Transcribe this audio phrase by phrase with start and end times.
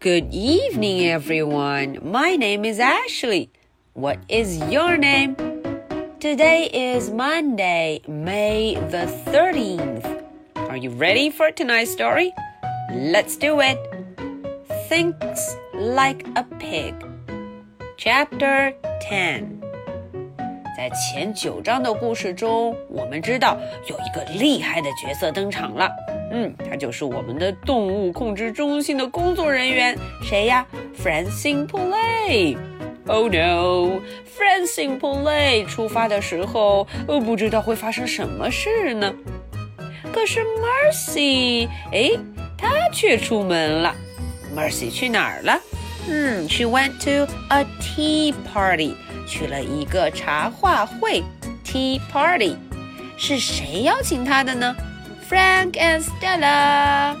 [0.00, 1.98] Good evening, everyone.
[2.02, 3.50] My name is Ashley.
[3.94, 5.34] What is your name?
[6.20, 10.22] Today is Monday, May the 13th.
[10.56, 12.32] Are you ready for tonight's story?
[12.92, 13.78] Let's do it.
[14.88, 16.94] Thinks like a pig.
[17.96, 18.74] Chapter
[19.08, 19.60] 10.
[20.76, 25.90] 在前九章的故事中，我们知道有一个厉害的角色登场了。
[26.31, 30.65] 嗯，他就是我们的动物控制中心的工作人员，谁呀
[31.01, 32.57] ？Francine Pley。
[33.07, 39.11] Oh no！Francine Pley 出发的时候，不知道会发生什么事呢。
[40.13, 42.11] 可是 Mercy，哎，
[42.57, 43.95] 她却出门了。
[44.55, 45.59] Mercy 去哪儿了？
[46.07, 48.95] 嗯，She went to a tea party，
[49.27, 51.23] 去了一个茶话会。
[51.65, 52.55] Tea party，
[53.17, 54.75] 是谁邀请她的呢
[55.29, 57.15] Frank and Stella。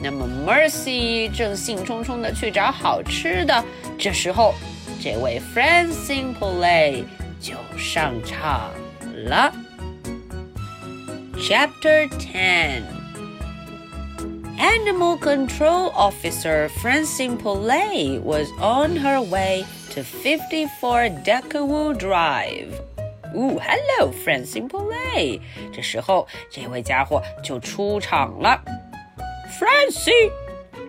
[0.00, 3.64] 那么 Mercy 正兴冲冲地去找好吃的，
[3.98, 4.54] 这时候，
[5.02, 7.04] 这位 Francine Poulet
[7.38, 8.70] 就上场
[9.28, 9.52] 了。
[11.38, 12.82] Chapter Ten
[14.58, 22.72] Animal Control Officer Francine Poulet was on her way to 54 Deckawoo Drive
[23.33, 25.39] Ooh, hello, Francine Poulet.
[25.71, 28.61] 这时候，这位家伙就出场了。
[29.59, 30.31] Francine,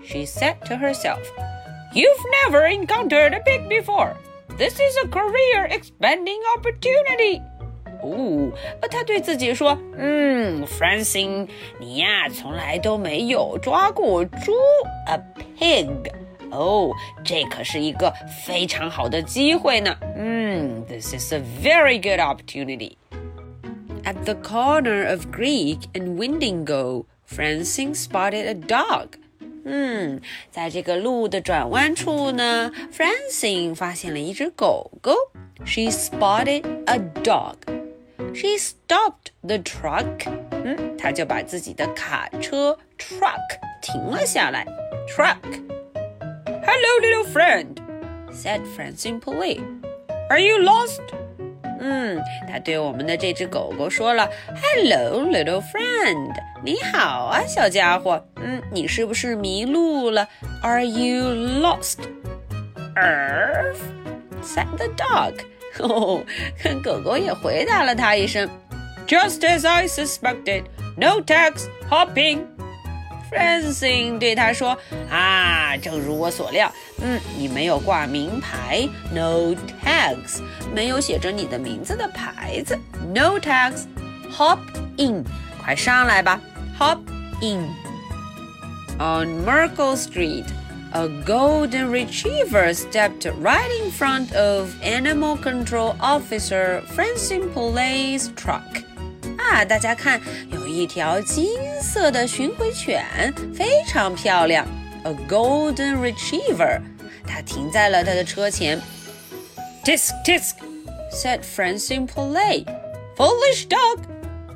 [0.04, 1.20] she said to herself,
[1.94, 4.14] you've never encountered a pig before.
[4.58, 7.40] This is a career expanding opportunity.
[8.02, 8.50] 哦，
[8.90, 11.48] 他对自己说：“嗯，Francine，
[11.78, 14.52] 你呀，从来都没有抓过猪，
[15.06, 15.20] a
[15.58, 16.12] pig。
[16.50, 16.90] 哦，
[17.24, 18.12] 这可是一个
[18.44, 19.96] 非常好的机会呢。
[20.16, 22.96] 嗯，This is a very good opportunity.
[24.04, 29.08] At the corner of Greek and Windingo, Francine spotted a dog.
[29.64, 35.14] 嗯，在这个路的转弯处呢，Francine 发现了一只狗狗。
[35.64, 37.54] She spotted a dog.
[38.34, 40.28] She stopped the truck.
[40.50, 43.38] 嗯，她就把自己的卡车 truck
[43.80, 44.66] 停了下来。
[45.08, 45.36] Truck.
[46.66, 47.80] Hello, little friend,
[48.32, 49.62] said Francine politely.
[50.28, 51.00] Are you lost?
[51.80, 54.28] 嗯，他对我们的这只狗狗说了：“
[54.62, 56.32] Hello, little friend，
[56.62, 58.24] 你好啊，小家伙。
[58.36, 60.28] 嗯，你是不是迷路了？
[60.62, 61.24] Are you
[61.60, 61.98] lost?”
[62.96, 63.80] Earth
[64.42, 65.34] said the dog.
[65.78, 66.24] 哦，
[66.58, 68.48] 看狗狗也回答了他一声：“
[69.06, 70.64] Just as I suspected,
[70.96, 72.46] no tax hopping.”
[73.31, 74.77] Francine 对他说
[75.11, 76.71] ：“啊，正如我所料，
[77.01, 80.41] 嗯，你没有挂名牌，no tags，
[80.73, 82.77] 没有写着你的名字的牌子
[83.13, 84.59] ，no tags，hop
[84.97, 85.23] in，
[85.61, 86.39] 快上来吧
[86.79, 86.99] ，hop
[87.41, 87.67] in。
[88.99, 90.45] On Merkle Street。”
[90.93, 98.83] A golden retriever stepped right in front of animal control officer Francine Poulet's truck。
[99.37, 101.45] 啊，大家看，有一条金。”
[101.81, 103.05] 色的巡回犬，
[103.53, 104.65] 非常漂亮
[105.03, 106.81] ，a golden retriever。
[107.25, 108.79] 它停在了他的车前。
[109.83, 110.55] Tisk tisk
[111.11, 112.65] said Francine Poulet.
[113.15, 113.99] Foolish dog.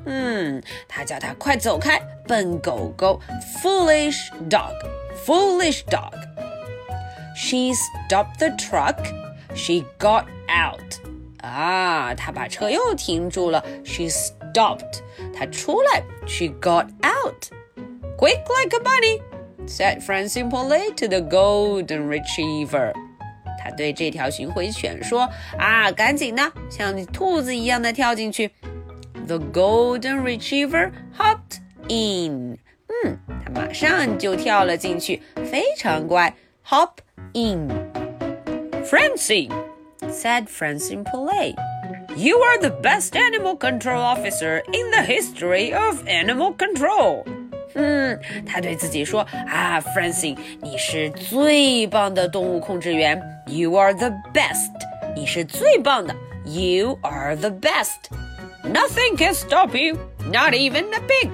[0.06, 3.20] 嗯，他叫他快走开，笨狗狗。
[3.62, 4.74] Foolish dog.
[5.26, 6.14] Foolish dog.
[7.36, 8.98] She stopped the truck.
[9.56, 11.00] She got out.
[11.42, 13.64] 啊，他把车又停住了。
[13.84, 14.41] She stopped.
[15.35, 16.03] 她出来。
[16.27, 17.51] She got out.
[18.17, 19.21] Quick like a bunny,
[19.67, 22.93] said Francine Poulet to the golden retriever.
[23.59, 28.51] 他对这条巡回犬说：“啊，赶紧的，像兔子一样的跳进去。”
[29.27, 31.59] The golden retriever hopped
[31.89, 32.59] in.
[33.05, 35.21] 嗯，他马上就跳了进去，
[35.51, 36.33] 非常乖。
[36.69, 36.99] Hop
[37.35, 37.69] in.
[38.85, 39.53] Francine
[40.09, 41.55] said Francine Poulet.
[42.17, 47.25] You are the best animal control officer in the history of animal control.
[47.75, 53.21] 嗯，他对自己说啊，Francine，你是最棒的动物控制员。
[53.47, 54.71] You are the best，
[55.15, 56.15] 你是最棒的。
[56.47, 59.99] You are the best。Nothing can stop you,
[60.33, 61.31] not even a pig。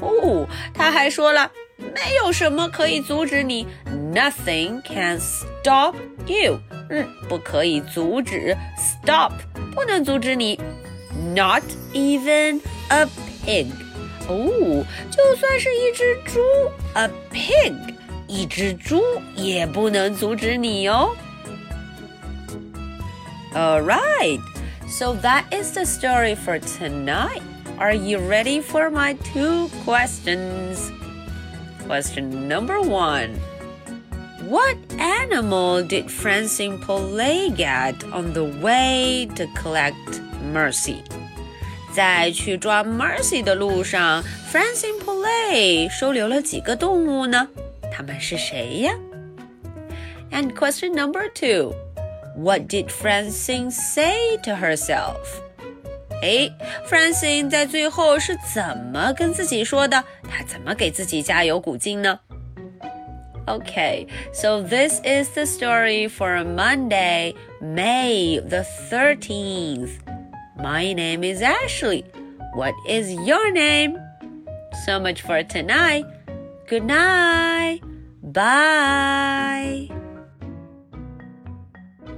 [0.00, 3.66] 哦，他还说了，没有什么可以阻止你。
[4.14, 5.96] Nothing can stop
[6.26, 6.60] you。
[6.90, 9.32] 嗯，不可以阻止，stop，
[9.74, 10.60] 不能阻止你，
[11.34, 13.06] not even a
[13.44, 13.66] pig。
[14.26, 16.40] 哦，就算是一只猪，
[16.94, 17.74] a pig，
[18.26, 19.02] 一只猪
[19.34, 21.14] 也不能阻止你哦。
[23.54, 24.40] All right,
[24.88, 27.42] so that is the story for tonight.
[27.78, 30.90] Are you ready for my two questions?
[31.86, 33.30] Question number one.
[34.49, 39.93] What animal did Francine Poulet get on the way to collect
[40.51, 41.03] Mercy?
[41.93, 47.47] 在去抓 Mercy 的路上，Francine Poulet 收留了几个动物呢？
[47.91, 48.95] 它们是谁呀
[50.31, 51.75] ？And question number two.
[52.35, 55.17] What did Francine say to herself?
[56.23, 56.49] 哎
[56.89, 60.03] ，Francine 在最后是怎么跟自己说的？
[60.23, 62.19] 她怎么给自己加油鼓劲呢？
[63.49, 69.97] ？Okay, so this is the story for Monday, May the 13th.
[70.55, 72.05] My name is Ashley.
[72.53, 73.97] What is your name?
[74.85, 76.05] So much for tonight.
[76.67, 77.81] Good night.
[78.21, 79.89] Bye.